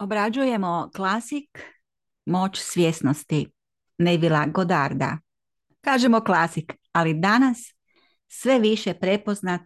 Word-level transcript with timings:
Obrađujemo 0.00 0.90
klasik 0.96 1.58
Moć 2.26 2.58
svjesnosti 2.58 3.46
Nevila 3.98 4.46
Godarda. 4.46 5.18
Kažemo 5.80 6.20
klasik, 6.20 6.72
ali 6.92 7.14
danas 7.14 7.58
sve 8.28 8.58
više 8.58 8.94
prepoznat 8.94 9.60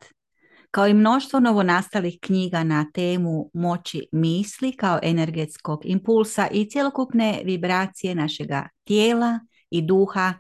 kao 0.71 0.87
i 0.87 0.95
mnoštvo 0.95 1.41
novonastalih 1.41 2.19
knjiga 2.23 2.65
na 2.65 2.87
temu 2.95 3.51
moći 3.53 4.09
misli 4.13 4.73
kao 4.73 4.99
energetskog 5.03 5.81
impulsa 5.85 6.49
i 6.53 6.71
cjelokupne 6.71 7.43
vibracije 7.45 8.15
našega 8.15 8.69
tijela 8.85 9.41
i 9.71 9.83
duha 9.83 10.35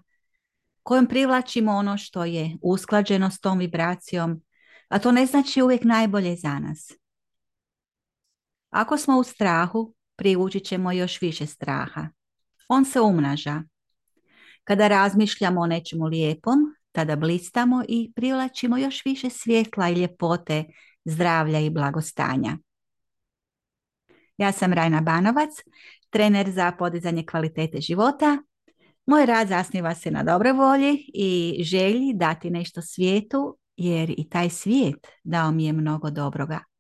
kojom 0.82 1.06
privlačimo 1.06 1.72
ono 1.72 1.98
što 1.98 2.24
je 2.24 2.56
usklađeno 2.62 3.30
s 3.30 3.40
tom 3.40 3.58
vibracijom, 3.58 4.42
a 4.88 4.98
to 4.98 5.12
ne 5.12 5.26
znači 5.26 5.62
uvijek 5.62 5.84
najbolje 5.84 6.36
za 6.36 6.58
nas. 6.58 7.03
Ako 8.74 8.96
smo 8.96 9.18
u 9.18 9.24
strahu, 9.24 9.94
privući 10.16 10.60
ćemo 10.60 10.92
još 10.92 11.20
više 11.20 11.46
straha. 11.46 12.08
On 12.68 12.84
se 12.84 13.00
umnaža. 13.00 13.62
Kada 14.64 14.88
razmišljamo 14.88 15.60
o 15.60 15.66
nečemu 15.66 16.04
lijepom, 16.04 16.58
tada 16.92 17.16
blistamo 17.16 17.84
i 17.88 18.12
privlačimo 18.16 18.76
još 18.76 19.04
više 19.04 19.30
svjetla 19.30 19.88
i 19.88 19.94
ljepote, 19.94 20.64
zdravlja 21.04 21.60
i 21.60 21.70
blagostanja. 21.70 22.58
Ja 24.36 24.52
sam 24.52 24.72
Rajna 24.72 25.00
Banovac, 25.00 25.50
trener 26.10 26.50
za 26.50 26.72
podizanje 26.72 27.26
kvalitete 27.26 27.80
života. 27.80 28.38
Moj 29.06 29.26
rad 29.26 29.48
zasniva 29.48 29.94
se 29.94 30.10
na 30.10 30.22
dobroj 30.22 30.52
volji 30.52 31.10
i 31.14 31.62
želji 31.64 32.12
dati 32.14 32.50
nešto 32.50 32.82
svijetu, 32.82 33.58
jer 33.76 34.10
i 34.10 34.28
taj 34.28 34.50
svijet 34.50 35.06
dao 35.24 35.52
mi 35.52 35.64
je 35.64 35.72
mnogo 35.72 36.10
dobroga. 36.10 36.73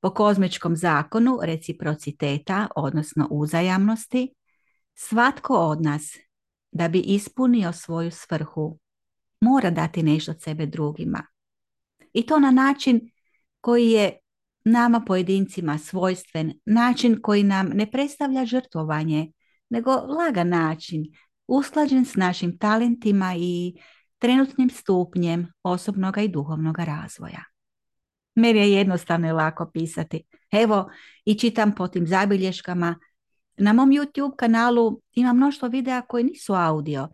Po 0.00 0.10
kozmičkom 0.10 0.76
zakonu 0.76 1.38
reciprociteta, 1.42 2.66
odnosno 2.76 3.28
uzajamnosti, 3.30 4.34
svatko 4.94 5.54
od 5.54 5.82
nas, 5.82 6.16
da 6.72 6.88
bi 6.88 6.98
ispunio 6.98 7.72
svoju 7.72 8.10
svrhu, 8.10 8.78
mora 9.40 9.70
dati 9.70 10.02
nešto 10.02 10.30
od 10.30 10.42
sebe 10.42 10.66
drugima. 10.66 11.26
I 12.12 12.26
to 12.26 12.38
na 12.38 12.50
način 12.50 13.10
koji 13.60 13.90
je 13.90 14.18
nama 14.64 15.00
pojedincima 15.00 15.78
svojstven, 15.78 16.52
način 16.66 17.18
koji 17.22 17.42
nam 17.42 17.68
ne 17.68 17.90
predstavlja 17.90 18.44
žrtvovanje, 18.44 19.32
nego 19.70 19.90
lagan 19.90 20.48
način, 20.48 21.04
usklađen 21.46 22.04
s 22.04 22.14
našim 22.14 22.58
talentima 22.58 23.34
i 23.38 23.74
trenutnim 24.18 24.70
stupnjem 24.70 25.52
osobnog 25.62 26.18
i 26.18 26.28
duhovnog 26.28 26.78
razvoja. 26.78 27.44
Meni 28.38 28.58
je 28.58 28.72
jednostavno 28.72 29.28
i 29.28 29.32
lako 29.32 29.70
pisati. 29.74 30.22
Evo, 30.50 30.90
i 31.24 31.34
čitam 31.34 31.74
po 31.74 31.88
tim 31.88 32.06
zabilješkama. 32.06 32.94
Na 33.56 33.72
mom 33.72 33.90
YouTube 33.90 34.36
kanalu 34.36 35.00
ima 35.14 35.32
mnoštvo 35.32 35.68
videa 35.68 36.02
koji 36.02 36.24
nisu 36.24 36.54
audio, 36.54 37.08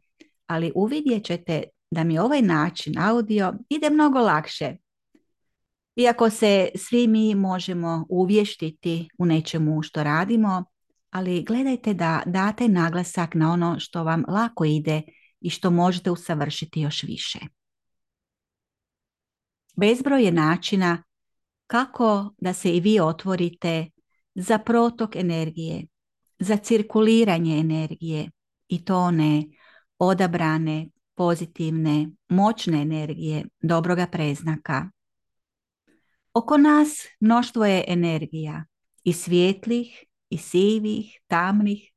ali 0.46 0.72
uvidjet 0.74 1.24
ćete 1.24 1.62
da 1.90 2.04
mi 2.04 2.18
ovaj 2.18 2.42
način 2.42 2.98
audio 2.98 3.54
ide 3.68 3.90
mnogo 3.90 4.18
lakše. 4.18 4.76
Iako 5.96 6.30
se 6.30 6.68
svi 6.74 7.06
mi 7.06 7.34
možemo 7.34 8.06
uvještiti 8.08 9.08
u 9.18 9.26
nečemu 9.26 9.82
što 9.82 10.02
radimo, 10.02 10.64
ali 11.10 11.42
gledajte 11.42 11.94
da 11.94 12.22
date 12.26 12.68
naglasak 12.68 13.34
na 13.34 13.52
ono 13.52 13.80
što 13.80 14.04
vam 14.04 14.24
lako 14.28 14.64
ide 14.64 15.02
i 15.40 15.50
što 15.50 15.70
možete 15.70 16.10
usavršiti 16.10 16.80
još 16.80 17.02
više. 17.02 17.38
Bezbroj 19.76 20.24
je 20.24 20.32
načina 20.32 21.02
kako 21.74 22.34
da 22.38 22.52
se 22.52 22.76
i 22.76 22.80
vi 22.80 23.00
otvorite 23.00 23.86
za 24.34 24.58
protok 24.58 25.16
energije, 25.16 25.86
za 26.38 26.56
cirkuliranje 26.56 27.58
energije 27.58 28.30
i 28.68 28.84
to 28.84 28.98
one 28.98 29.44
odabrane, 29.98 30.88
pozitivne, 31.14 32.08
moćne 32.28 32.82
energije, 32.82 33.44
dobroga 33.62 34.06
preznaka. 34.06 34.90
Oko 36.34 36.56
nas 36.56 36.88
mnoštvo 37.20 37.64
je 37.66 37.84
energija 37.88 38.64
i 39.04 39.12
svijetlih, 39.12 40.04
i 40.30 40.38
sivih, 40.38 41.20
tamnih. 41.26 41.92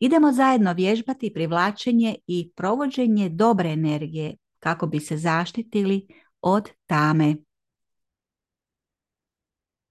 Idemo 0.00 0.32
zajedno 0.32 0.72
vježbati 0.72 1.32
privlačenje 1.32 2.16
i 2.26 2.50
provođenje 2.56 3.28
dobre 3.28 3.68
energije 3.68 4.36
kako 4.58 4.86
bi 4.86 5.00
se 5.00 5.16
zaštitili 5.16 6.06
od 6.40 6.70
tame. 6.86 7.36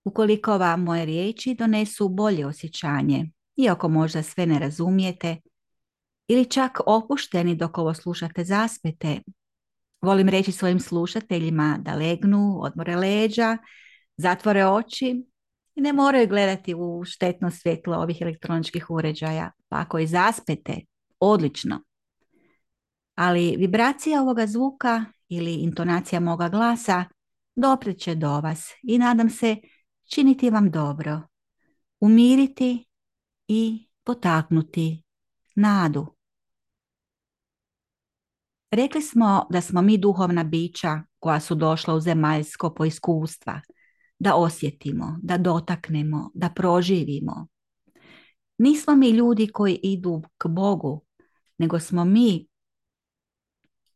Ukoliko 0.04 0.58
vam 0.58 0.84
moje 0.84 1.06
riječi 1.06 1.56
donesu 1.56 2.10
bolje 2.10 2.46
osjećanje, 2.46 3.30
iako 3.56 3.90
možda 3.90 4.24
sve 4.24 4.46
ne 4.46 4.60
razumijete, 4.60 5.38
ili 6.28 6.50
čak 6.50 6.80
opušteni 6.86 7.56
dok 7.56 7.78
ovo 7.78 7.94
slušate 7.94 8.44
zaspete, 8.44 9.20
volim 10.02 10.30
reći 10.30 10.52
svojim 10.52 10.80
slušateljima 10.80 11.78
da 11.82 11.96
legnu, 11.96 12.58
odmore 12.62 12.96
leđa, 12.96 13.58
zatvore 14.18 14.66
oči 14.66 15.26
i 15.76 15.82
ne 15.82 15.94
moraju 15.94 16.28
gledati 16.28 16.74
u 16.74 17.04
štetno 17.06 17.52
svjetlo 17.52 17.98
ovih 17.98 18.22
elektroničkih 18.22 18.90
uređaja. 18.90 19.52
Pa 19.70 19.80
ako 19.80 20.00
i 20.00 20.08
zaspete, 20.08 20.80
odlično. 21.20 21.84
Ali 23.16 23.56
vibracija 23.58 24.22
ovoga 24.22 24.48
zvuka 24.48 25.06
ili 25.30 25.54
intonacija 25.54 26.20
moga 26.20 26.50
glasa 26.50 27.06
dopreće 27.56 28.16
do 28.16 28.40
vas 28.40 28.72
i 28.84 28.98
nadam 28.98 29.30
se 29.30 29.58
činiti 30.14 30.50
vam 30.50 30.72
dobro, 30.72 31.22
umiriti 32.00 32.86
i 33.48 33.88
potaknuti 34.04 35.04
nadu. 35.56 36.08
Rekli 38.72 39.02
smo 39.02 39.48
da 39.50 39.62
smo 39.62 39.82
mi 39.82 39.98
duhovna 39.98 40.44
bića 40.44 41.02
koja 41.20 41.40
su 41.40 41.56
došla 41.56 41.94
u 41.94 42.00
zemaljsko 42.00 42.74
po 42.74 42.86
iskustva, 42.86 43.62
da 44.20 44.36
osjetimo, 44.36 45.20
da 45.24 45.38
dotaknemo, 45.38 46.32
da 46.34 46.50
proživimo. 46.50 47.48
Nismo 48.58 48.96
mi 48.96 49.10
ljudi 49.10 49.48
koji 49.48 49.80
idu 49.84 50.22
k 50.38 50.48
Bogu, 50.48 51.06
nego 51.58 51.80
smo 51.80 52.06
mi 52.06 52.48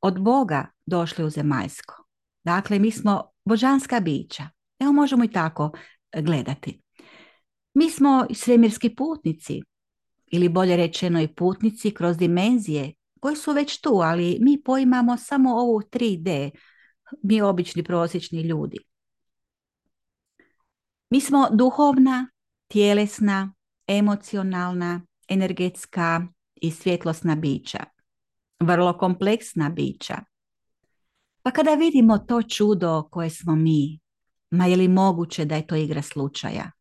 od 0.02 0.22
Boga 0.22 0.68
došli 0.86 1.26
u 1.26 1.30
zemaljsko. 1.30 2.04
Dakle, 2.44 2.80
mi 2.80 2.92
smo 2.92 3.24
božanska 3.46 4.00
bića. 4.00 4.50
Evo 4.80 4.92
možemo 4.92 5.24
i 5.24 5.32
tako 5.32 5.72
gledati. 6.16 6.82
Mi 7.74 7.90
smo 7.90 8.26
svemirski 8.34 8.96
putnici, 8.96 9.62
ili 10.32 10.50
bolje 10.50 10.78
rečeno 10.78 11.22
i 11.22 11.28
putnici 11.28 11.94
kroz 11.94 12.18
dimenzije 12.18 12.94
koji 13.20 13.36
su 13.36 13.52
već 13.52 13.82
tu, 13.82 13.90
ali 13.94 14.38
mi 14.42 14.64
poimamo 14.64 15.18
samo 15.18 15.56
ovu 15.56 15.82
3D, 15.92 16.50
mi 17.24 17.42
obični 17.42 17.84
prosječni 17.84 18.42
ljudi. 18.42 18.78
Mi 21.10 21.22
smo 21.22 21.48
duhovna, 21.52 22.30
tjelesna, 22.68 23.54
emocionalna, 23.88 25.02
energetska 25.28 26.28
i 26.56 26.72
svjetlosna 26.72 27.36
bića. 27.36 27.84
Vrlo 28.60 28.98
kompleksna 28.98 29.70
bića. 29.70 30.16
Pa 31.42 31.52
kada 31.52 31.74
vidimo 31.74 32.18
to 32.18 32.42
čudo 32.42 33.08
koje 33.12 33.30
smo 33.30 33.56
mi, 33.56 34.00
Ma 34.52 34.66
je 34.66 34.76
li 34.76 34.88
moguće 34.88 35.46
da 35.46 35.56
je 35.56 35.68
to 35.68 35.76
igra 35.76 36.02
slučaja? 36.02 36.72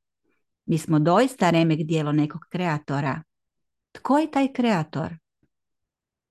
Mi 0.67 0.79
smo 0.79 0.99
doista 0.99 1.51
remek 1.51 1.79
dijelo 1.79 2.13
nekog 2.13 2.41
kreatora. 2.51 3.23
Tko 3.93 4.19
je 4.19 4.31
taj 4.31 4.53
kreator? 4.53 5.17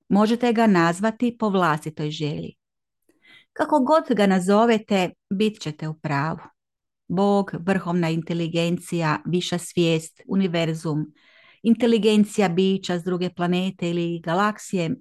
Možete 0.09 0.53
ga 0.53 0.67
nazvati 0.67 1.37
po 1.39 1.49
vlastitoj 1.49 2.11
želji. 2.11 2.55
Kako 3.53 3.79
god 3.79 4.17
ga 4.17 4.27
nazovete, 4.27 5.09
bit 5.29 5.61
ćete 5.61 5.87
u 5.87 5.93
pravu. 5.93 6.39
Bog, 7.07 7.51
vrhovna 7.59 8.09
inteligencija, 8.09 9.21
viša 9.25 9.57
svijest, 9.57 10.21
univerzum, 10.27 11.13
inteligencija 11.63 12.49
bića 12.49 12.99
s 12.99 13.03
druge 13.03 13.29
planete 13.29 13.89
ili 13.89 14.19
galaksije, 14.19 14.95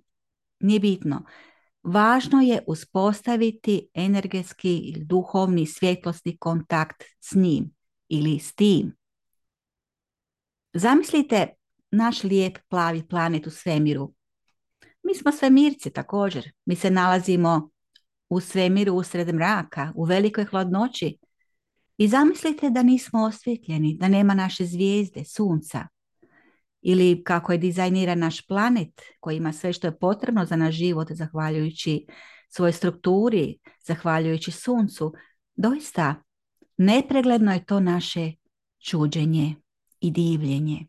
nije 0.61 0.81
bitno. 0.81 1.25
Važno 1.85 2.41
je 2.41 2.63
uspostaviti 2.67 3.89
energetski 3.95 4.79
ili 4.79 5.05
duhovni 5.05 5.67
svjetlosni 5.67 6.37
kontakt 6.37 7.05
s 7.21 7.35
njim 7.35 7.75
ili 8.09 8.39
s 8.39 8.55
tim. 8.55 8.97
Zamislite 10.73 11.49
naš 11.91 12.23
lijep 12.23 12.59
plavi 12.69 13.09
planet 13.09 13.47
u 13.47 13.51
svemiru. 13.51 14.15
Mi 15.03 15.15
smo 15.15 15.33
svemirci 15.33 15.91
također. 15.91 16.53
Mi 16.65 16.77
se 16.77 16.91
nalazimo 16.91 17.71
u 18.29 18.41
svemiru 18.41 18.95
usred 18.95 19.35
mraka, 19.35 19.93
u 19.95 20.05
velikoj 20.05 20.45
hladnoći. 20.45 21.19
I 21.97 22.09
zamislite 22.09 22.71
da 22.71 22.83
nismo 22.83 23.25
osvjetljeni, 23.25 23.97
da 24.01 24.09
nema 24.09 24.35
naše 24.35 24.65
zvijezde, 24.65 25.25
sunca 25.25 25.94
ili 26.85 27.25
kako 27.25 27.53
je 27.53 27.59
dizajniran 27.59 28.19
naš 28.19 28.47
planet 28.47 29.03
koji 29.21 29.37
ima 29.37 29.53
sve 29.53 29.73
što 29.73 29.87
je 29.87 29.99
potrebno 29.99 30.45
za 30.45 30.57
naš 30.57 30.75
život 30.75 31.09
zahvaljujući 31.11 32.07
svojoj 32.49 32.73
strukturi, 32.73 33.59
zahvaljujući 33.87 34.51
suncu, 34.51 35.13
doista 35.57 36.15
nepregledno 36.77 37.53
je 37.53 37.65
to 37.65 37.81
naše 37.81 38.33
čuđenje 38.79 39.55
i 40.01 40.11
divljenje. 40.11 40.87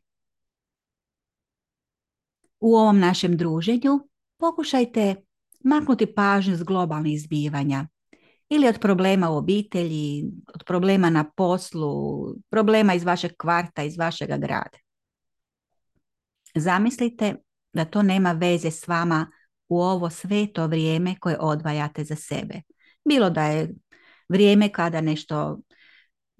U 2.59 2.75
ovom 2.75 2.99
našem 2.99 3.37
druženju 3.37 3.99
pokušajte 4.37 5.15
maknuti 5.63 6.05
pažnju 6.05 6.55
s 6.55 6.63
globalnih 6.63 7.21
zbivanja 7.21 7.87
ili 8.49 8.67
od 8.67 8.79
problema 8.79 9.29
u 9.29 9.37
obitelji, 9.37 10.25
od 10.53 10.63
problema 10.65 11.09
na 11.09 11.31
poslu, 11.35 12.25
problema 12.49 12.93
iz 12.93 13.03
vašeg 13.03 13.31
kvarta, 13.37 13.83
iz 13.83 13.97
vašeg 13.97 14.27
grada. 14.27 14.84
Zamislite 16.55 17.35
da 17.73 17.85
to 17.85 18.01
nema 18.01 18.31
veze 18.31 18.71
s 18.71 18.87
vama 18.87 19.31
u 19.67 19.81
ovo 19.81 20.09
sveto 20.09 20.67
vrijeme 20.67 21.15
koje 21.19 21.37
odvajate 21.39 22.03
za 22.03 22.15
sebe. 22.15 22.61
Bilo 23.09 23.29
da 23.29 23.45
je 23.45 23.73
vrijeme 24.29 24.69
kada 24.69 25.01
nešto 25.01 25.59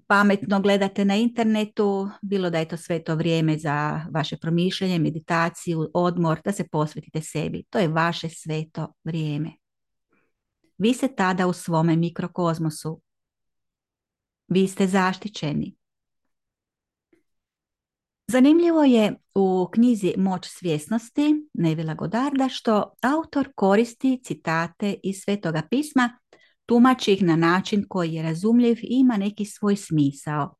pametno 0.06 0.60
gledate 0.60 1.04
na 1.04 1.16
internetu, 1.16 2.10
bilo 2.22 2.50
da 2.50 2.58
je 2.58 2.68
to 2.68 2.76
sve 2.76 3.04
to 3.04 3.14
vrijeme 3.14 3.58
za 3.58 4.06
vaše 4.10 4.36
promišljanje, 4.36 4.98
meditaciju, 4.98 5.90
odmor, 5.94 6.40
da 6.44 6.52
se 6.52 6.68
posvetite 6.68 7.20
sebi. 7.20 7.64
To 7.70 7.78
je 7.78 7.88
vaše 7.88 8.28
sveto 8.28 8.92
vrijeme. 9.04 9.50
Vi 10.78 10.94
ste 10.94 11.08
tada 11.08 11.46
u 11.46 11.52
svome 11.52 11.96
mikrokozmosu. 11.96 13.00
Vi 14.48 14.68
ste 14.68 14.86
zaštićeni. 14.86 15.76
Zanimljivo 18.28 18.84
je 18.84 19.14
u 19.34 19.68
knjizi 19.72 20.14
Moć 20.16 20.46
svjesnosti 20.48 21.48
Nevila 21.54 21.94
Godarda 21.94 22.48
što 22.48 22.92
autor 23.02 23.48
koristi 23.54 24.20
citate 24.24 24.94
iz 25.02 25.16
Svetoga 25.24 25.62
pisma 25.70 26.18
tumači 26.66 27.12
ih 27.12 27.22
na 27.22 27.36
način 27.36 27.84
koji 27.88 28.12
je 28.12 28.22
razumljiv 28.22 28.78
i 28.82 28.86
ima 28.90 29.16
neki 29.16 29.44
svoj 29.44 29.76
smisao. 29.76 30.54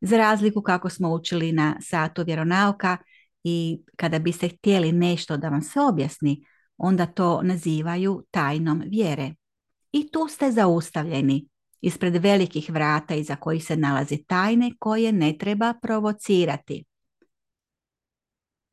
Za 0.00 0.16
razliku 0.16 0.62
kako 0.62 0.90
smo 0.90 1.12
učili 1.12 1.52
na 1.52 1.76
satu 1.80 2.24
vjeronauka 2.26 2.96
i 3.44 3.78
kada 3.96 4.18
biste 4.18 4.48
htjeli 4.48 4.92
nešto 4.92 5.36
da 5.36 5.48
vam 5.48 5.62
se 5.62 5.80
objasni, 5.80 6.44
onda 6.76 7.06
to 7.06 7.42
nazivaju 7.42 8.24
tajnom 8.30 8.82
vjere. 8.86 9.34
I 9.92 10.10
tu 10.10 10.28
ste 10.28 10.52
zaustavljeni, 10.52 11.48
ispred 11.80 12.16
velikih 12.16 12.70
vrata 12.70 13.14
iza 13.14 13.36
kojih 13.36 13.64
se 13.64 13.76
nalaze 13.76 14.16
tajne 14.26 14.72
koje 14.78 15.12
ne 15.12 15.38
treba 15.38 15.74
provocirati. 15.82 16.84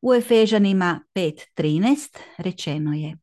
U 0.06 0.14
Efežanima 0.14 1.00
5.13 1.14 2.18
rečeno 2.38 2.92
je 2.92 3.16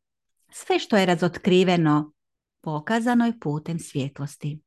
Sve 0.52 0.78
što 0.78 0.96
je 0.96 1.06
razotkriveno 1.06 2.12
pokazano 2.60 3.26
je 3.26 3.40
putem 3.40 3.78
svjetlosti. 3.78 4.60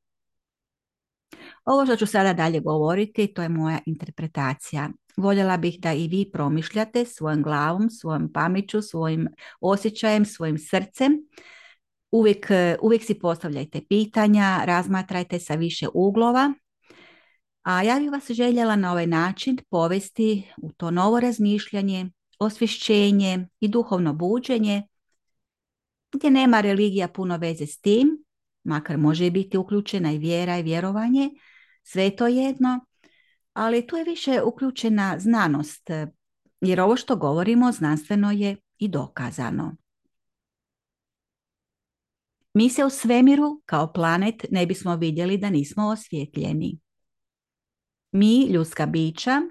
Ovo 1.66 1.86
što 1.86 1.96
ću 1.96 2.06
sada 2.06 2.34
dalje 2.34 2.60
govoriti, 2.60 3.34
to 3.34 3.42
je 3.42 3.50
moja 3.50 3.80
interpretacija. 3.86 4.90
Voljela 5.18 5.58
bih 5.58 5.80
da 5.80 5.94
i 5.94 6.08
vi 6.08 6.30
promišljate 6.34 7.06
svojom 7.06 7.44
glavom, 7.44 7.90
svojom 7.90 8.34
pameću, 8.34 8.82
svojim 8.82 9.28
osjećajem, 9.62 10.26
svojim 10.26 10.58
srcem. 10.58 11.12
Uvijek, 12.12 12.48
uvijek 12.82 13.04
si 13.04 13.20
postavljajte 13.20 13.82
pitanja, 13.90 14.62
razmatrajte 14.66 15.40
sa 15.40 15.56
više 15.56 15.88
uglova. 15.94 16.54
A 17.68 17.84
ja 17.84 18.00
bih 18.00 18.12
vas 18.12 18.32
željela 18.32 18.76
na 18.76 18.92
ovaj 18.92 19.08
način 19.08 19.58
povesti 19.70 20.44
u 20.62 20.72
to 20.72 20.92
novo 20.92 21.20
razmišljanje, 21.20 22.12
osvješćenje 22.40 23.48
i 23.60 23.68
duhovno 23.68 24.14
buđenje 24.14 24.84
gdje 26.12 26.32
nema 26.32 26.62
religija 26.62 27.08
puno 27.08 27.38
veze 27.38 27.66
s 27.66 27.82
tim, 27.82 28.24
makar 28.64 28.98
može 28.98 29.32
biti 29.32 29.58
uključena 29.58 30.12
i 30.12 30.18
vjera 30.18 30.58
i 30.58 30.64
vjerovanje, 30.64 31.30
sve 31.84 32.16
to 32.16 32.28
jedno, 32.28 32.86
ali 33.54 33.88
tu 33.88 33.96
je 33.96 34.04
više 34.04 34.42
uključena 34.42 35.20
znanost, 35.20 35.90
jer 36.62 36.82
ovo 36.82 36.98
što 36.98 37.16
govorimo 37.16 37.72
znanstveno 37.72 38.32
je 38.32 38.58
i 38.78 38.88
dokazano. 38.88 39.76
Mi 42.54 42.70
se 42.70 42.86
u 42.86 42.90
svemiru 42.90 43.62
kao 43.66 43.94
planet 43.94 44.46
ne 44.52 44.66
bismo 44.66 44.96
vidjeli 44.96 45.38
da 45.38 45.50
nismo 45.50 45.88
osvjetljeni. 45.88 46.80
Mi, 48.18 48.46
ljudska 48.46 48.86
bića, 48.86 49.42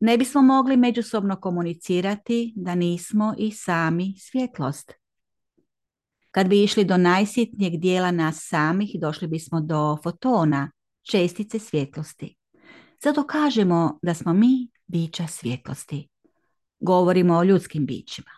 ne 0.00 0.18
bismo 0.18 0.42
mogli 0.42 0.76
međusobno 0.76 1.40
komunicirati 1.40 2.52
da 2.56 2.74
nismo 2.74 3.34
i 3.38 3.50
sami 3.50 4.14
svjetlost. 4.18 4.92
Kad 6.30 6.48
bi 6.48 6.62
išli 6.62 6.84
do 6.84 6.96
najsitnijeg 6.96 7.80
dijela 7.80 8.10
nas 8.10 8.36
samih, 8.48 8.90
došli 9.00 9.28
bismo 9.28 9.60
do 9.60 9.96
fotona, 10.02 10.70
čestice 11.02 11.58
svjetlosti. 11.58 12.36
Zato 13.02 13.26
kažemo 13.26 13.98
da 14.02 14.14
smo 14.14 14.32
mi 14.32 14.68
bića 14.86 15.26
svjetlosti. 15.26 16.08
Govorimo 16.80 17.34
o 17.34 17.44
ljudskim 17.44 17.86
bićima. 17.86 18.30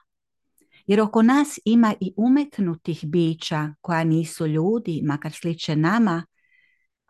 Jer 0.86 1.00
oko 1.00 1.22
nas 1.22 1.58
ima 1.64 1.94
i 2.00 2.12
umetnutih 2.16 3.04
bića 3.04 3.74
koja 3.80 4.04
nisu 4.04 4.46
ljudi, 4.46 5.02
makar 5.04 5.32
sliče 5.32 5.76
nama, 5.76 6.24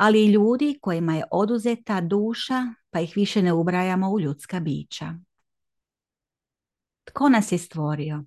ali 0.00 0.25
i 0.25 0.31
ljudi 0.32 0.79
kojima 0.81 1.14
je 1.14 1.25
oduzeta 1.31 2.00
duša, 2.00 2.75
pa 2.91 3.00
ih 3.00 3.12
više 3.17 3.43
ne 3.43 3.52
ubrajamo 3.52 4.11
u 4.11 4.20
ljudska 4.20 4.61
bića. 4.61 5.14
Tko 7.05 7.29
nas 7.29 7.52
je 7.52 7.58
stvorio? 7.58 8.25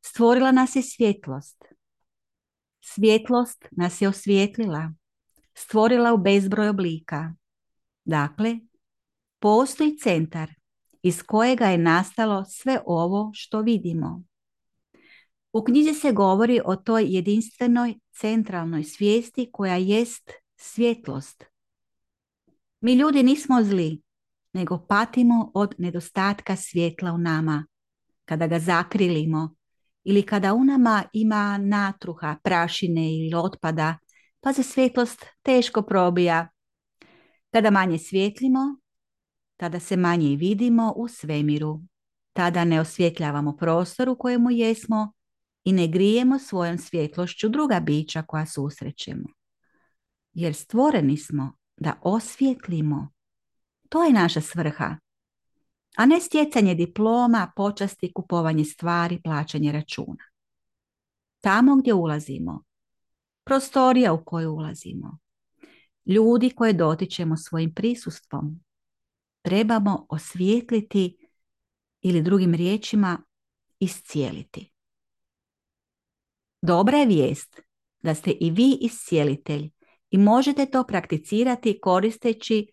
Stvorila 0.00 0.52
nas 0.52 0.76
je 0.76 0.82
svjetlost. 0.82 1.64
Svjetlost 2.80 3.66
nas 3.70 4.02
je 4.02 4.08
osvijetlila, 4.08 4.92
stvorila 5.54 6.12
u 6.12 6.18
bezbroj 6.18 6.68
oblika. 6.68 7.34
Dakle, 8.04 8.58
postoji 9.38 9.98
centar 9.98 10.50
iz 11.02 11.22
kojega 11.22 11.64
je 11.64 11.78
nastalo 11.78 12.44
sve 12.44 12.80
ovo 12.86 13.30
što 13.34 13.60
vidimo. 13.60 14.29
U 15.52 15.64
knjizi 15.64 15.94
se 15.94 16.12
govori 16.12 16.60
o 16.64 16.76
toj 16.76 17.04
jedinstvenoj 17.14 17.94
centralnoj 18.12 18.84
svijesti 18.84 19.50
koja 19.52 19.76
jest 19.76 20.32
svjetlost. 20.56 21.44
Mi 22.80 22.94
ljudi 22.94 23.22
nismo 23.22 23.62
zli, 23.62 24.02
nego 24.52 24.86
patimo 24.88 25.50
od 25.54 25.74
nedostatka 25.78 26.56
svjetla 26.56 27.12
u 27.12 27.18
nama. 27.18 27.66
Kada 28.24 28.46
ga 28.46 28.58
zakrilimo, 28.58 29.54
ili 30.04 30.22
kada 30.22 30.54
u 30.54 30.64
nama 30.64 31.04
ima 31.12 31.58
natruha, 31.58 32.36
prašine 32.42 33.14
ili 33.14 33.34
otpada, 33.34 33.98
pa 34.40 34.52
se 34.52 34.62
svjetlost 34.62 35.26
teško 35.42 35.82
probija. 35.82 36.48
Kada 37.50 37.70
manje 37.70 37.98
svjetlimo, 37.98 38.60
tada 39.56 39.80
se 39.80 39.96
manje 39.96 40.36
vidimo 40.36 40.92
u 40.96 41.08
svemiru. 41.08 41.80
Tada 42.32 42.64
ne 42.64 42.80
osvjetljavamo 42.80 43.56
prostor 43.56 44.08
u 44.08 44.16
kojemu 44.16 44.50
jesmo 44.50 45.12
i 45.64 45.72
ne 45.72 45.88
grijemo 45.88 46.38
svojom 46.38 46.78
svjetlošću 46.78 47.48
druga 47.48 47.80
bića 47.80 48.22
koja 48.22 48.46
susrećemo. 48.46 49.28
Jer 50.32 50.54
stvoreni 50.54 51.16
smo 51.16 51.52
da 51.76 52.00
osvjetlimo. 52.02 53.08
To 53.88 54.04
je 54.04 54.12
naša 54.12 54.40
svrha 54.40 54.96
a 55.96 56.06
ne 56.06 56.20
stjecanje 56.20 56.74
diploma, 56.74 57.52
počasti, 57.56 58.12
kupovanje 58.12 58.64
stvari, 58.64 59.20
plaćanje 59.22 59.72
računa. 59.72 60.24
Tamo 61.40 61.76
gdje 61.76 61.94
ulazimo, 61.94 62.64
prostorija 63.44 64.12
u 64.12 64.24
koju 64.24 64.52
ulazimo, 64.52 65.18
ljudi 66.06 66.50
koje 66.50 66.72
dotičemo 66.72 67.36
svojim 67.36 67.74
prisustvom, 67.74 68.60
trebamo 69.42 70.06
osvijetliti 70.08 71.28
ili 72.00 72.22
drugim 72.22 72.54
riječima 72.54 73.18
iscijeliti. 73.78 74.72
Dobra 76.62 76.98
je 76.98 77.06
vijest 77.06 77.60
da 78.02 78.14
ste 78.14 78.30
i 78.30 78.50
vi 78.50 78.78
iscijelitelj 78.80 79.70
i 80.10 80.18
možete 80.18 80.66
to 80.66 80.84
prakticirati 80.84 81.80
koristeći 81.80 82.66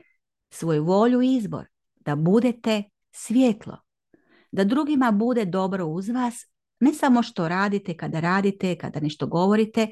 svoju 0.50 0.84
volju 0.84 1.22
i 1.22 1.36
izbor, 1.36 1.66
da 1.96 2.16
budete 2.16 2.84
svjetlo. 3.12 3.78
Da 4.52 4.64
drugima 4.64 5.12
bude 5.12 5.46
dobro 5.46 5.86
uz 5.86 6.10
vas, 6.10 6.46
ne 6.80 6.94
samo 6.94 7.24
što 7.24 7.48
radite 7.48 7.98
kada 7.98 8.20
radite, 8.20 8.78
kada 8.78 9.00
nešto 9.00 9.28
govorite, 9.28 9.88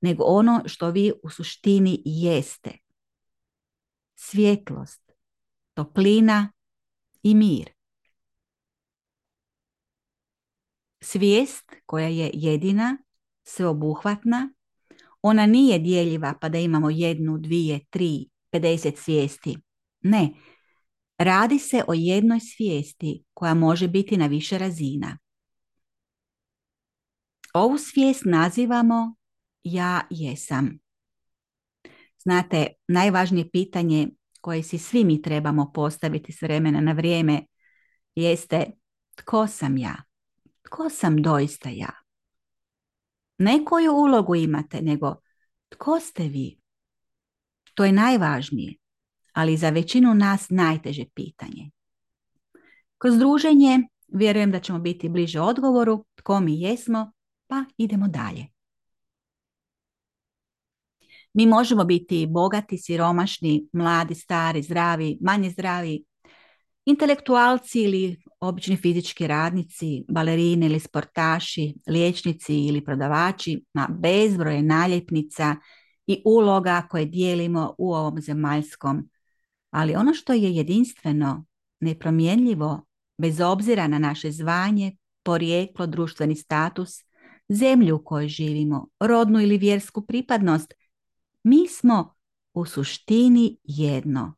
nego 0.00 0.24
ono 0.24 0.62
što 0.66 0.90
vi 0.90 1.12
u 1.22 1.30
suštini 1.30 2.02
jeste. 2.04 2.70
Svjetlost, 4.14 5.12
toplina 5.74 6.52
i 7.22 7.34
mir. 7.34 7.70
Svijest 11.00 11.72
koja 11.86 12.08
je 12.08 12.30
jedina, 12.34 13.03
sveobuhvatna, 13.44 14.50
ona 15.22 15.46
nije 15.46 15.78
dijeljiva 15.78 16.34
pa 16.40 16.48
da 16.48 16.58
imamo 16.58 16.90
jednu, 16.90 17.38
dvije, 17.38 17.80
tri, 17.90 18.26
pedeset 18.50 18.98
svijesti. 18.98 19.56
Ne, 20.00 20.30
Radi 21.18 21.58
se 21.58 21.82
o 21.88 21.92
jednoj 21.94 22.40
svijesti 22.40 23.24
koja 23.34 23.54
može 23.54 23.88
biti 23.88 24.16
na 24.16 24.26
više 24.26 24.58
razina. 24.58 25.18
Ovu 27.54 27.78
svijest 27.78 28.24
nazivamo 28.24 29.14
ja 29.62 30.00
jesam. 30.10 30.78
Znate, 32.18 32.66
najvažnije 32.88 33.50
pitanje 33.50 34.08
koji 34.40 34.62
si 34.62 34.78
svi 34.78 35.04
mi 35.04 35.22
trebamo 35.22 35.72
postaviti 35.72 36.32
s 36.32 36.42
vremena 36.42 36.80
na 36.80 36.92
vrijeme 36.92 37.46
jeste 38.14 38.70
tko 39.14 39.46
sam 39.46 39.76
ja? 39.76 39.94
Tko 40.62 40.90
sam 40.90 41.22
doista 41.22 41.68
ja? 41.68 42.03
Ne 43.38 43.64
koju 43.64 43.92
ulogu 43.92 44.34
imate, 44.34 44.82
nego 44.82 45.14
tko 45.68 46.00
ste 46.00 46.22
vi? 46.22 46.58
To 47.74 47.84
je 47.84 47.92
najvažnije, 47.92 48.74
ali 49.32 49.56
za 49.56 49.70
većinu 49.70 50.14
nas 50.14 50.46
najteže 50.50 51.04
pitanje. 51.14 51.70
Kroz 52.98 53.18
druženje 53.18 53.78
vjerujem 54.08 54.50
da 54.50 54.60
ćemo 54.60 54.78
biti 54.78 55.08
bliže 55.08 55.40
odgovoru 55.40 56.04
tko 56.14 56.40
mi 56.40 56.60
jesmo, 56.60 57.12
pa 57.46 57.64
idemo 57.76 58.08
dalje. 58.08 58.46
Mi 61.32 61.46
možemo 61.46 61.84
biti 61.84 62.26
bogati, 62.26 62.78
siromašni, 62.78 63.68
mladi, 63.72 64.14
stari, 64.14 64.62
zdravi, 64.62 65.18
manje 65.20 65.50
zdravi, 65.50 66.04
intelektualci 66.84 67.80
ili 67.80 68.16
obični 68.40 68.76
fizički 68.76 69.26
radnici, 69.26 70.04
balerine 70.08 70.66
ili 70.66 70.80
sportaši, 70.80 71.74
liječnici 71.86 72.66
ili 72.66 72.84
prodavači, 72.84 73.64
na 73.74 73.88
bezbroje 73.90 74.62
naljepnica 74.62 75.56
i 76.06 76.22
uloga 76.24 76.86
koje 76.90 77.04
dijelimo 77.04 77.74
u 77.78 77.94
ovom 77.94 78.20
zemaljskom. 78.20 79.08
Ali 79.70 79.94
ono 79.94 80.14
što 80.14 80.32
je 80.32 80.54
jedinstveno, 80.54 81.44
nepromjenljivo, 81.80 82.86
bez 83.18 83.40
obzira 83.40 83.88
na 83.88 83.98
naše 83.98 84.30
zvanje, 84.30 84.96
porijeklo, 85.22 85.86
društveni 85.86 86.36
status, 86.36 86.90
zemlju 87.48 87.96
u 87.96 88.04
kojoj 88.04 88.28
živimo, 88.28 88.88
rodnu 89.00 89.40
ili 89.40 89.58
vjersku 89.58 90.06
pripadnost, 90.06 90.74
mi 91.42 91.68
smo 91.68 92.14
u 92.54 92.66
suštini 92.66 93.58
jedno, 93.64 94.34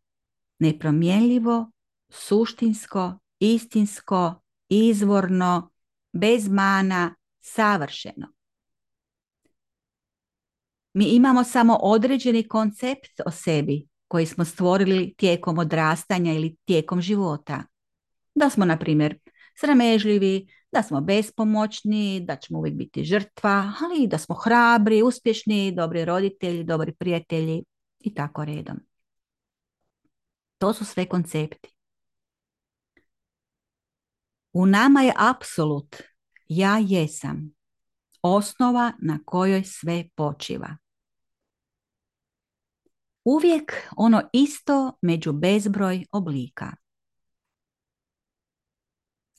nepromjenljivo, 0.58 1.70
suštinsko, 2.08 3.18
istinsko, 3.38 4.34
izvorno, 4.68 5.70
bez 6.12 6.48
mana, 6.48 7.14
savršeno. 7.40 8.26
Mi 10.94 11.04
imamo 11.04 11.44
samo 11.44 11.78
određeni 11.82 12.48
koncept 12.48 13.20
o 13.26 13.30
sebi 13.30 13.88
koji 14.08 14.26
smo 14.26 14.44
stvorili 14.44 15.14
tijekom 15.16 15.58
odrastanja 15.58 16.32
ili 16.32 16.56
tijekom 16.64 17.00
života. 17.00 17.64
Da 18.34 18.50
smo, 18.50 18.64
na 18.64 18.78
primjer, 18.78 19.18
sramežljivi, 19.60 20.46
da 20.72 20.82
smo 20.82 21.00
bespomoćni, 21.00 22.20
da 22.20 22.36
ćemo 22.36 22.58
uvijek 22.58 22.76
biti 22.76 23.04
žrtva, 23.04 23.72
ali 23.82 24.02
i 24.02 24.08
da 24.08 24.18
smo 24.18 24.34
hrabri, 24.34 25.02
uspješni, 25.02 25.72
dobri 25.72 26.04
roditelji, 26.04 26.64
dobri 26.64 26.92
prijatelji 26.92 27.64
i 28.00 28.14
tako 28.14 28.44
redom. 28.44 28.76
To 30.58 30.72
su 30.72 30.84
sve 30.84 31.06
koncepti. 31.08 31.75
U 34.58 34.66
nama 34.66 35.02
je 35.02 35.12
apsolut 35.16 35.96
ja 36.48 36.78
jesam, 36.78 37.54
osnova 38.22 38.92
na 38.98 39.18
kojoj 39.24 39.64
sve 39.64 40.08
počiva. 40.14 40.76
Uvijek 43.24 43.72
ono 43.96 44.22
isto 44.32 44.98
među 45.02 45.32
bezbroj 45.32 46.04
oblika. 46.12 46.72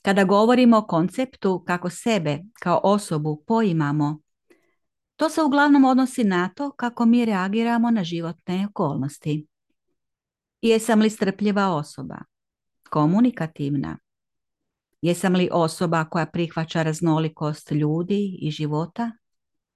Kada 0.02 0.24
govorimo 0.24 0.78
o 0.78 0.86
konceptu 0.86 1.64
kako 1.66 1.90
sebe 1.90 2.38
kao 2.60 2.80
osobu 2.82 3.44
poimamo, 3.46 4.20
to 5.16 5.30
se 5.30 5.42
uglavnom 5.42 5.84
odnosi 5.84 6.24
na 6.24 6.50
to 6.56 6.70
kako 6.70 7.06
mi 7.06 7.24
reagiramo 7.24 7.90
na 7.90 8.04
životne 8.04 8.66
okolnosti. 8.70 9.46
Jesam 10.62 11.00
li 11.00 11.10
strpljiva 11.10 11.68
osoba? 11.68 12.18
Komunikativna? 12.90 13.98
Jesam 15.02 15.34
li 15.34 15.48
osoba 15.52 16.04
koja 16.04 16.26
prihvaća 16.26 16.82
raznolikost 16.82 17.70
ljudi 17.70 18.38
i 18.40 18.50
života? 18.50 19.10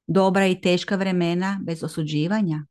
Dobra 0.06 0.46
i 0.46 0.60
teška 0.60 0.96
vremena 0.96 1.60
bez 1.62 1.84
osuđivanja? 1.84 2.66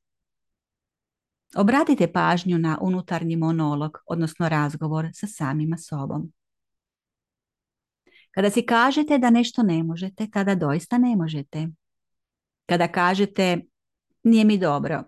Obratite 1.55 2.11
pažnju 2.11 2.57
na 2.57 2.77
unutarnji 2.81 3.35
monolog, 3.35 3.97
odnosno 4.05 4.49
razgovor 4.49 5.09
sa 5.13 5.27
samima 5.27 5.77
sobom. 5.77 6.31
Kada 8.31 8.49
si 8.49 8.65
kažete 8.65 9.17
da 9.17 9.29
nešto 9.29 9.63
ne 9.63 9.83
možete, 9.83 10.27
tada 10.31 10.55
doista 10.55 10.97
ne 10.97 11.15
možete. 11.15 11.67
Kada 12.65 12.87
kažete 12.87 13.61
nije 14.23 14.45
mi 14.45 14.57
dobro, 14.57 15.03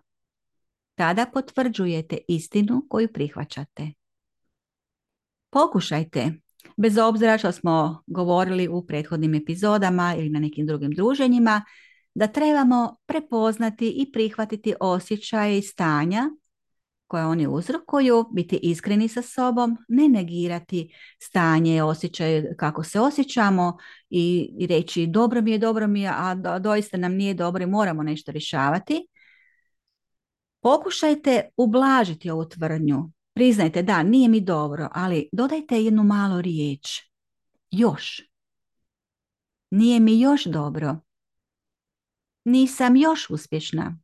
tada 0.96 1.26
potvrđujete 1.34 2.18
istinu 2.28 2.86
koju 2.90 3.14
prihvaćate. 3.14 3.92
Pokušajte, 5.50 6.43
bez 6.78 6.98
obzira 6.98 7.38
što 7.38 7.52
smo 7.52 8.04
govorili 8.08 8.68
u 8.68 8.86
prethodnim 8.86 9.36
epizodama 9.36 10.16
ili 10.18 10.30
na 10.30 10.40
nekim 10.40 10.66
drugim 10.66 10.92
druženjima, 10.92 11.62
da 12.16 12.28
trebamo 12.28 12.96
prepoznati 13.06 13.90
i 13.90 14.12
prihvatiti 14.12 14.74
osjećaje 14.80 15.58
i 15.58 15.62
stanja 15.62 16.30
koje 17.08 17.26
oni 17.26 17.48
uzrokuju, 17.48 18.26
biti 18.32 18.60
iskreni 18.62 19.08
sa 19.08 19.22
sobom, 19.22 19.78
ne 19.88 20.10
negirati 20.10 20.94
stanje, 21.20 21.84
osjećaje 21.84 22.56
kako 22.58 22.84
se 22.84 23.00
osjećamo 23.00 23.78
i, 24.10 24.56
i 24.60 24.68
reći 24.68 25.08
dobro 25.08 25.42
mi 25.42 25.52
je, 25.52 25.58
dobro 25.58 25.88
mi 25.88 26.02
je, 26.02 26.12
a 26.16 26.60
doista 26.60 26.98
nam 26.98 27.14
nije 27.14 27.34
dobro 27.34 27.64
i 27.64 27.68
moramo 27.68 28.04
nešto 28.04 28.32
rješavati. 28.32 29.08
Pokušajte 30.62 31.50
ublažiti 31.58 32.30
ovu 32.30 32.46
tvrdnju. 32.50 33.10
Priznajte 33.34 33.84
da, 33.84 34.04
nije 34.04 34.30
mi 34.30 34.42
dobro, 34.42 34.90
ali 34.92 35.30
dodajte 35.32 35.84
jednu 35.84 36.04
malu 36.04 36.42
riječ. 36.42 37.02
Još. 37.72 38.22
Nije 39.70 40.00
mi 40.00 40.20
još 40.20 40.46
dobro. 40.46 40.98
Nisam 42.46 42.96
još 42.96 43.30
uspješna. 43.30 44.00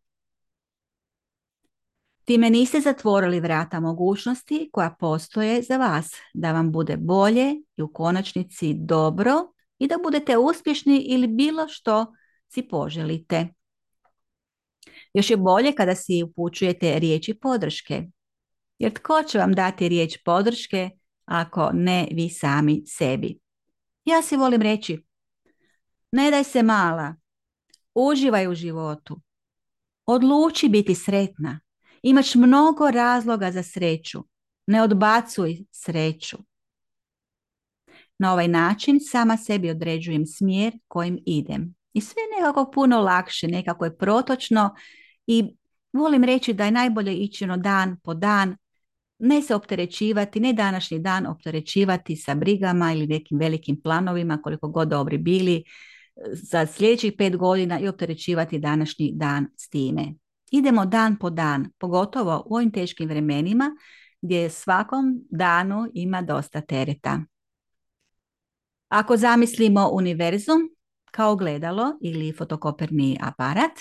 Time 2.25 2.49
niste 2.49 2.79
zatvorili 2.79 3.39
vrata 3.39 3.79
mogućnosti 3.79 4.69
koja 4.73 4.95
postoje 4.99 5.61
za 5.61 5.77
vas 5.77 6.11
da 6.33 6.51
vam 6.51 6.71
bude 6.71 6.97
bolje 6.97 7.55
i 7.77 7.81
u 7.81 7.93
konačnici 7.93 8.73
dobro 8.73 9.33
i 9.79 9.87
da 9.87 9.95
budete 10.03 10.37
uspješni 10.37 10.97
ili 10.97 11.27
bilo 11.27 11.67
što 11.67 12.13
si 12.47 12.67
poželite. 12.67 13.47
Još 15.13 15.29
je 15.29 15.37
bolje 15.37 15.73
kada 15.75 15.95
si 15.95 16.23
upućujete 16.23 16.99
riječi 16.99 17.33
podrške. 17.33 18.07
Jer 18.79 18.93
tko 18.93 19.23
će 19.23 19.37
vam 19.37 19.53
dati 19.53 19.89
riječ 19.89 20.17
podrške 20.25 20.89
ako 21.25 21.71
ne 21.73 22.07
vi 22.11 22.29
sami 22.29 22.83
sebi? 22.87 23.39
Ja 24.05 24.21
si 24.21 24.37
volim 24.37 24.61
reći, 24.61 25.05
ne 26.11 26.31
daj 26.31 26.43
se 26.43 26.63
mala, 26.63 27.15
uživaj 27.93 28.47
u 28.47 28.55
životu, 28.55 29.21
odluči 30.05 30.69
biti 30.69 30.95
sretna, 30.95 31.59
Imaš 32.03 32.35
mnogo 32.35 32.91
razloga 32.91 33.51
za 33.51 33.63
sreću. 33.63 34.23
Ne 34.67 34.81
odbacuj 34.81 35.57
sreću. 35.71 36.37
Na 38.17 38.33
ovaj 38.33 38.47
način 38.47 38.99
sama 39.01 39.37
sebi 39.37 39.69
određujem 39.69 40.25
smjer 40.25 40.79
kojim 40.87 41.19
idem. 41.25 41.75
I 41.93 42.01
sve 42.01 42.21
nekako 42.37 42.71
puno 42.71 43.01
lakše, 43.01 43.47
nekako 43.47 43.85
je 43.85 43.97
protočno 43.97 44.75
i 45.27 45.55
volim 45.93 46.23
reći 46.23 46.53
da 46.53 46.65
je 46.65 46.71
najbolje 46.71 47.13
ići 47.13 47.43
ono 47.43 47.57
dan 47.57 47.97
po 48.03 48.13
dan, 48.13 48.57
ne 49.19 49.41
se 49.41 49.55
opterećivati, 49.55 50.39
ne 50.39 50.53
današnji 50.53 50.99
dan 50.99 51.27
opterećivati 51.27 52.15
sa 52.15 52.35
brigama 52.35 52.93
ili 52.93 53.07
nekim 53.07 53.39
velikim 53.39 53.81
planovima, 53.81 54.41
koliko 54.41 54.67
god 54.67 54.87
dobri 54.87 55.17
bili, 55.17 55.63
za 56.31 56.65
sljedećih 56.65 57.13
pet 57.17 57.37
godina 57.37 57.79
i 57.79 57.87
opterećivati 57.87 58.59
današnji 58.59 59.11
dan 59.13 59.47
s 59.57 59.69
time. 59.69 60.13
Idemo 60.51 60.85
dan 60.85 61.19
po 61.19 61.29
dan, 61.29 61.71
pogotovo 61.77 62.43
u 62.45 62.55
ovim 62.55 62.71
teškim 62.71 63.09
vremenima 63.09 63.71
gdje 64.21 64.49
svakom 64.49 65.21
danu 65.29 65.87
ima 65.93 66.21
dosta 66.21 66.61
tereta. 66.61 67.21
Ako 68.87 69.17
zamislimo 69.17 69.89
univerzum 69.93 70.59
kao 71.11 71.35
gledalo 71.35 71.97
ili 72.01 72.33
fotokoperni 72.33 73.17
aparat, 73.21 73.71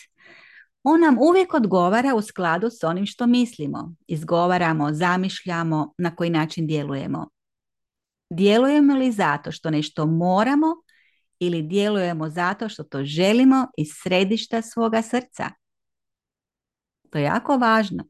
on 0.89 1.01
nam 1.01 1.19
uvijek 1.19 1.55
odgovara 1.55 2.15
u 2.15 2.23
skladu 2.23 2.71
s 2.71 2.85
onim 2.85 3.07
što 3.07 3.27
mislimo. 3.27 3.95
Izgovaramo, 4.07 4.93
zamišljamo, 4.93 5.93
na 5.99 6.17
koji 6.17 6.31
način 6.31 6.67
djelujemo. 6.67 7.29
Djelujemo 8.31 8.95
li 8.95 9.13
zato 9.13 9.53
što 9.53 9.71
nešto 9.71 10.07
moramo 10.07 10.67
ili 11.39 11.63
djelujemo 11.63 12.29
zato 12.29 12.69
što 12.69 12.85
to 12.85 13.05
želimo 13.05 13.67
iz 13.77 13.89
središta 14.03 14.63
svoga 14.63 15.03
srca? 15.03 15.51
To 17.11 17.19
je 17.19 17.25
jako 17.25 17.57
važno. 17.57 18.05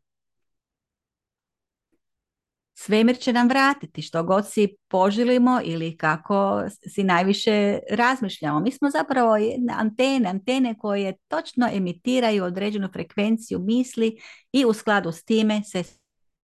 Svemir 2.81 3.19
će 3.19 3.33
nam 3.33 3.49
vratiti 3.49 4.03
što 4.03 4.23
god 4.23 4.51
si 4.51 4.77
poželimo 4.89 5.61
ili 5.65 5.97
kako 5.97 6.63
si 6.95 7.03
najviše 7.03 7.79
razmišljamo. 7.91 8.61
Mi 8.61 8.73
smo 8.73 8.91
zapravo 8.91 9.33
antene, 9.77 10.29
antene 10.29 10.75
koje 10.79 11.17
točno 11.29 11.69
emitiraju 11.73 12.45
određenu 12.45 12.89
frekvenciju 12.93 13.59
misli 13.59 14.17
i 14.53 14.65
u 14.65 14.73
skladu 14.73 15.13
s 15.13 15.25
time 15.25 15.63
se 15.65 15.83